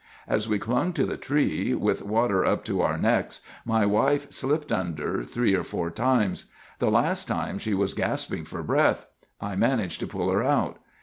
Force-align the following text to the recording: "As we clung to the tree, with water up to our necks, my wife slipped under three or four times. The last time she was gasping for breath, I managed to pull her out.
"As 0.27 0.49
we 0.49 0.57
clung 0.57 0.93
to 0.93 1.05
the 1.05 1.15
tree, 1.15 1.75
with 1.75 2.01
water 2.01 2.43
up 2.43 2.65
to 2.65 2.81
our 2.81 2.97
necks, 2.97 3.39
my 3.65 3.85
wife 3.85 4.31
slipped 4.33 4.71
under 4.71 5.21
three 5.23 5.53
or 5.53 5.63
four 5.63 5.91
times. 5.91 6.45
The 6.79 6.89
last 6.89 7.27
time 7.27 7.59
she 7.59 7.75
was 7.75 7.93
gasping 7.93 8.45
for 8.45 8.63
breath, 8.63 9.05
I 9.39 9.55
managed 9.55 9.99
to 9.99 10.07
pull 10.07 10.31
her 10.31 10.41
out. 10.41 10.79